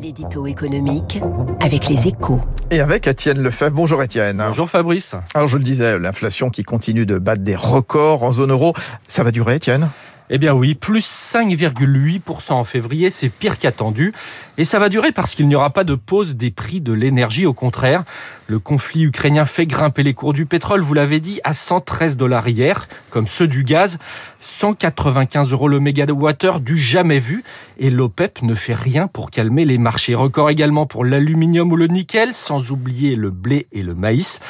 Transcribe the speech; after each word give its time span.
L'édito 0.00 0.46
économique 0.46 1.20
avec 1.60 1.88
les 1.88 2.08
échos. 2.08 2.40
Et 2.70 2.80
avec 2.80 3.06
Étienne 3.06 3.38
Lefebvre. 3.40 3.76
Bonjour 3.76 4.02
Étienne. 4.02 4.42
Bonjour 4.46 4.70
Fabrice. 4.70 5.14
Alors 5.34 5.48
je 5.48 5.58
le 5.58 5.64
disais, 5.64 5.98
l'inflation 5.98 6.48
qui 6.48 6.62
continue 6.62 7.04
de 7.04 7.18
battre 7.18 7.42
des 7.42 7.56
records 7.56 8.22
en 8.22 8.32
zone 8.32 8.50
euro, 8.50 8.74
ça 9.06 9.22
va 9.22 9.30
durer 9.30 9.56
Étienne? 9.56 9.88
Eh 10.34 10.38
bien 10.38 10.54
oui, 10.54 10.74
plus 10.74 11.04
5,8% 11.04 12.52
en 12.54 12.64
février, 12.64 13.10
c'est 13.10 13.28
pire 13.28 13.58
qu'attendu. 13.58 14.14
Et 14.56 14.64
ça 14.64 14.78
va 14.78 14.88
durer 14.88 15.12
parce 15.12 15.34
qu'il 15.34 15.46
n'y 15.46 15.54
aura 15.54 15.68
pas 15.68 15.84
de 15.84 15.94
pause 15.94 16.36
des 16.36 16.50
prix 16.50 16.80
de 16.80 16.94
l'énergie. 16.94 17.44
Au 17.44 17.52
contraire, 17.52 18.04
le 18.46 18.58
conflit 18.58 19.02
ukrainien 19.02 19.44
fait 19.44 19.66
grimper 19.66 20.02
les 20.02 20.14
cours 20.14 20.32
du 20.32 20.46
pétrole, 20.46 20.80
vous 20.80 20.94
l'avez 20.94 21.20
dit, 21.20 21.40
à 21.44 21.52
113 21.52 22.16
dollars 22.16 22.48
hier, 22.48 22.88
comme 23.10 23.26
ceux 23.26 23.46
du 23.46 23.62
gaz. 23.62 23.98
195 24.40 25.52
euros 25.52 25.68
le 25.68 25.80
mégawattheure 25.80 26.60
du 26.60 26.78
jamais 26.78 27.18
vu. 27.18 27.44
Et 27.78 27.90
l'OPEP 27.90 28.40
ne 28.40 28.54
fait 28.54 28.74
rien 28.74 29.08
pour 29.08 29.30
calmer 29.30 29.66
les 29.66 29.76
marchés. 29.76 30.14
Record 30.14 30.48
également 30.48 30.86
pour 30.86 31.04
l'aluminium 31.04 31.70
ou 31.70 31.76
le 31.76 31.88
nickel, 31.88 32.32
sans 32.32 32.70
oublier 32.70 33.16
le 33.16 33.28
blé 33.30 33.66
et 33.72 33.82
le 33.82 33.94
maïs. 33.94 34.40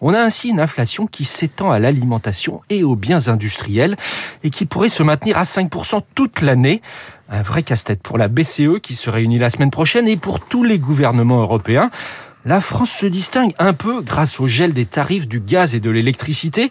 On 0.00 0.14
a 0.14 0.20
ainsi 0.20 0.50
une 0.50 0.60
inflation 0.60 1.08
qui 1.08 1.24
s'étend 1.24 1.72
à 1.72 1.80
l'alimentation 1.80 2.60
et 2.70 2.84
aux 2.84 2.96
biens 2.96 3.26
industriels 3.26 3.96
et 4.44 4.50
qui 4.50 4.66
pourrait 4.66 4.88
se 4.88 5.02
maintenir 5.02 5.31
à 5.32 5.42
5% 5.42 6.02
toute 6.14 6.40
l'année. 6.40 6.82
Un 7.28 7.42
vrai 7.42 7.62
casse-tête 7.62 8.02
pour 8.02 8.18
la 8.18 8.28
BCE 8.28 8.80
qui 8.82 8.94
se 8.94 9.10
réunit 9.10 9.38
la 9.38 9.50
semaine 9.50 9.70
prochaine 9.70 10.06
et 10.06 10.16
pour 10.16 10.40
tous 10.40 10.64
les 10.64 10.78
gouvernements 10.78 11.40
européens. 11.40 11.90
La 12.44 12.60
France 12.60 12.90
se 12.90 13.06
distingue 13.06 13.54
un 13.60 13.72
peu 13.72 14.02
grâce 14.02 14.40
au 14.40 14.48
gel 14.48 14.72
des 14.72 14.84
tarifs 14.84 15.28
du 15.28 15.38
gaz 15.38 15.76
et 15.76 15.80
de 15.80 15.90
l'électricité. 15.90 16.70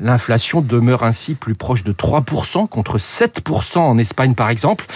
L'inflation 0.00 0.62
demeure 0.62 1.02
ainsi 1.02 1.34
plus 1.34 1.54
proche 1.54 1.84
de 1.84 1.92
3% 1.92 2.66
contre 2.66 2.96
7% 2.96 3.78
en 3.78 3.98
Espagne 3.98 4.34
par 4.34 4.48
exemple. 4.48 4.86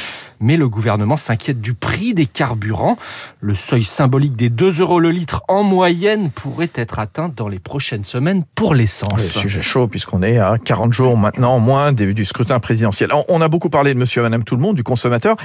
Mais 0.40 0.56
le 0.56 0.68
gouvernement 0.68 1.16
s'inquiète 1.16 1.60
du 1.60 1.74
prix 1.74 2.14
des 2.14 2.26
carburants. 2.26 2.96
Le 3.40 3.54
seuil 3.54 3.84
symbolique 3.84 4.36
des 4.36 4.50
2 4.50 4.80
euros 4.80 5.00
le 5.00 5.10
litre 5.10 5.42
en 5.48 5.62
moyenne 5.62 6.30
pourrait 6.30 6.70
être 6.74 6.98
atteint 6.98 7.30
dans 7.34 7.48
les 7.48 7.58
prochaines 7.58 8.04
semaines 8.04 8.44
pour 8.54 8.74
l'essence. 8.74 9.16
Le 9.16 9.22
sujet 9.22 9.62
chaud 9.62 9.88
puisqu'on 9.88 10.22
est 10.22 10.38
à 10.38 10.58
40 10.58 10.92
jours 10.92 11.16
maintenant 11.16 11.58
moins 11.58 11.92
début 11.92 12.14
du 12.14 12.24
scrutin 12.24 12.60
présidentiel. 12.60 13.10
On 13.28 13.40
a 13.40 13.48
beaucoup 13.48 13.70
parlé 13.70 13.94
de 13.94 13.98
monsieur 13.98 14.20
et 14.20 14.24
madame 14.24 14.44
tout 14.44 14.56
le 14.56 14.62
monde, 14.62 14.76
du 14.76 14.84
consommateur. 14.84 15.36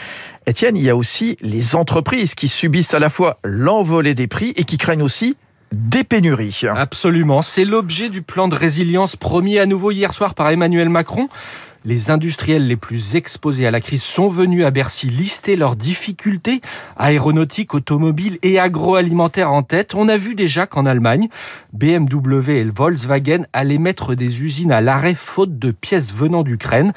Étienne, 0.48 0.78
il 0.78 0.84
y 0.84 0.90
a 0.90 0.96
aussi 0.96 1.38
les 1.42 1.76
entreprises 1.76 2.36
qui 2.36 2.48
subissent 2.48 2.94
à 2.94 3.00
la 3.00 3.10
fois 3.10 3.38
l'envolée 3.44 4.16
des 4.16 4.28
prix 4.28 4.54
et 4.56 4.64
qui 4.64 4.78
craignent 4.78 5.04
aussi 5.04 5.36
des 5.72 6.04
pénuries. 6.04 6.64
Absolument, 6.76 7.42
c'est 7.42 7.66
l'objet 7.66 8.10
du 8.10 8.22
plan 8.22 8.48
de 8.48 8.56
résilience 8.56 9.16
promis 9.16 9.60
à 9.60 9.66
nouveau 9.66 9.92
hier 9.92 10.14
soir 10.14 10.34
par 10.34 10.50
Emmanuel 10.50 10.90
Macron. 10.90 11.30
Les 11.86 12.12
industriels 12.12 12.68
les 12.68 12.76
plus 12.76 13.16
exposés 13.16 13.66
à 13.66 13.72
la 13.72 13.80
crise 13.80 14.04
sont 14.04 14.28
venus 14.28 14.66
à 14.66 14.72
Bercy 14.72 15.10
lister 15.10 15.56
leurs 15.56 15.78
difficultés 15.78 16.60
aéronautiques, 16.98 17.74
automobiles 17.74 18.38
et 18.44 18.60
agroalimentaires 18.60 19.54
en 19.54 19.64
tête. 19.64 19.96
On 19.96 20.10
a 20.10 20.18
vu 20.18 20.36
déjà 20.36 20.68
qu'en 20.68 20.86
Allemagne, 20.86 21.30
BMW 21.72 22.50
et 22.50 22.66
Volkswagen 22.66 23.46
allaient 23.54 23.78
mettre 23.78 24.14
des 24.14 24.42
usines 24.42 24.74
à 24.74 24.82
l'arrêt 24.82 25.16
faute 25.16 25.58
de 25.58 25.72
pièces 25.72 26.14
venant 26.14 26.44
d'Ukraine. 26.44 26.92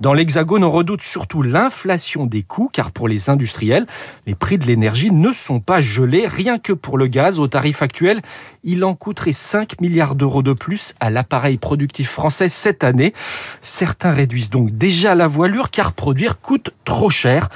Dans 0.00 0.14
l'Hexagone, 0.14 0.64
on 0.64 0.70
redoute 0.72 1.02
surtout 1.02 1.42
l'inflation 1.42 2.26
des 2.26 2.42
coûts, 2.42 2.68
car 2.72 2.90
pour 2.90 3.06
les 3.06 3.30
industriels, 3.30 3.86
les 4.26 4.34
prix 4.34 4.58
de 4.58 4.64
l'énergie 4.66 5.12
ne 5.12 5.32
sont 5.32 5.60
pas 5.60 5.80
gelés. 5.80 6.26
Rien 6.26 6.58
que 6.58 6.72
pour 6.72 6.98
le 6.98 7.06
gaz, 7.06 7.38
au 7.38 7.46
tarif 7.46 7.82
actuel, 7.82 8.20
il 8.64 8.82
en 8.84 8.94
coûterait 8.94 9.32
5 9.32 9.80
milliards 9.80 10.16
d'euros 10.16 10.42
de 10.42 10.54
plus 10.54 10.94
à 10.98 11.10
l'appareil 11.10 11.56
productif 11.56 12.10
français 12.10 12.48
cette 12.48 12.82
année. 12.82 13.12
Certains 13.60 14.10
réduisent 14.22 14.50
donc 14.50 14.70
déjà 14.70 15.16
la 15.16 15.26
voilure, 15.26 15.70
car 15.70 15.92
produire 15.92 16.40
coûte 16.40 16.70
trop 16.84 17.10
cher. 17.10 17.48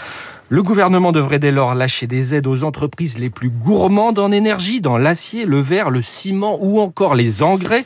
Le 0.48 0.64
gouvernement 0.64 1.12
devrait 1.12 1.38
dès 1.38 1.52
lors 1.52 1.76
lâcher 1.76 2.08
des 2.08 2.34
aides 2.34 2.48
aux 2.48 2.64
entreprises 2.64 3.18
les 3.18 3.30
plus 3.30 3.50
gourmandes 3.50 4.18
en 4.18 4.32
énergie, 4.32 4.80
dans 4.80 4.98
l'acier, 4.98 5.44
le 5.44 5.60
verre, 5.60 5.90
le 5.90 6.02
ciment 6.02 6.58
ou 6.60 6.80
encore 6.80 7.14
les 7.14 7.44
engrais. 7.44 7.84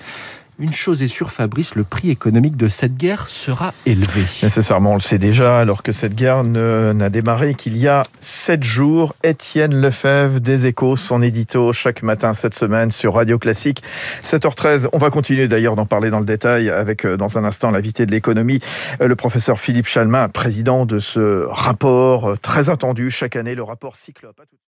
Une 0.61 0.75
chose 0.75 1.03
est 1.03 1.09
sûre, 1.09 1.33
Fabrice, 1.33 1.75
le 1.75 1.85
prix 1.85 2.11
économique 2.11 2.55
de 2.55 2.69
cette 2.69 2.95
guerre 2.95 3.29
sera 3.29 3.73
élevé. 3.87 4.27
Nécessairement, 4.43 4.93
on 4.93 4.97
le 4.97 5.01
sait 5.01 5.17
déjà, 5.17 5.59
alors 5.59 5.83
que 5.83 5.91
cette 5.91 6.15
guerre 6.15 6.45
n'a 6.45 7.09
démarré 7.09 7.55
qu'il 7.55 7.79
y 7.79 7.89
a 7.89 8.05
sept 8.21 8.63
jours. 8.63 9.15
Étienne 9.25 9.75
Lefebvre 9.75 10.39
des 10.39 10.67
Échos, 10.67 10.97
son 10.97 11.23
édito 11.23 11.73
chaque 11.73 12.03
matin 12.03 12.35
cette 12.35 12.55
semaine 12.55 12.91
sur 12.91 13.15
Radio 13.15 13.39
Classique. 13.39 13.83
7h13, 14.23 14.89
on 14.93 14.99
va 14.99 15.09
continuer 15.09 15.49
d'ailleurs 15.49 15.77
d'en 15.77 15.87
parler 15.87 16.11
dans 16.11 16.21
le 16.21 16.27
détail 16.27 16.69
avec 16.69 17.07
euh, 17.07 17.17
dans 17.17 17.39
un 17.39 17.45
instant 17.45 17.71
l'invité 17.71 18.05
de 18.05 18.11
l'économie, 18.11 18.59
euh, 19.01 19.09
le 19.09 19.17
professeur 19.17 19.59
Philippe 19.59 19.87
Chalmin, 19.87 20.29
président 20.29 20.85
de 20.85 20.99
ce 20.99 21.47
rapport 21.47 22.33
euh, 22.33 22.37
très 22.37 22.69
attendu 22.69 23.11
chaque 23.11 23.35
année, 23.35 23.55
le 23.55 23.63
rapport 23.63 23.97
Cyclope. 23.97 24.43